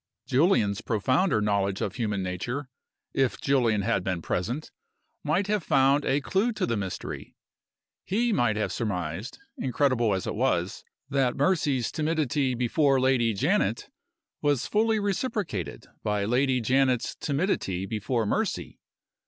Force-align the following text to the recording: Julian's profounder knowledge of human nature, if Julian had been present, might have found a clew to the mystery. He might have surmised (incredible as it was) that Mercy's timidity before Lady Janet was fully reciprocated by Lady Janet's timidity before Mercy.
Julian's 0.25 0.81
profounder 0.81 1.41
knowledge 1.41 1.79
of 1.79 1.93
human 1.93 2.23
nature, 2.23 2.69
if 3.13 3.39
Julian 3.39 3.83
had 3.83 4.03
been 4.03 4.19
present, 4.23 4.71
might 5.23 5.45
have 5.45 5.61
found 5.63 6.05
a 6.05 6.21
clew 6.21 6.51
to 6.53 6.65
the 6.65 6.75
mystery. 6.75 7.35
He 8.03 8.33
might 8.33 8.55
have 8.55 8.71
surmised 8.71 9.37
(incredible 9.59 10.15
as 10.15 10.25
it 10.25 10.33
was) 10.33 10.83
that 11.11 11.37
Mercy's 11.37 11.91
timidity 11.91 12.55
before 12.55 12.99
Lady 12.99 13.33
Janet 13.35 13.89
was 14.41 14.65
fully 14.65 14.99
reciprocated 14.99 15.85
by 16.01 16.25
Lady 16.25 16.61
Janet's 16.61 17.13
timidity 17.15 17.85
before 17.85 18.25
Mercy. 18.25 18.79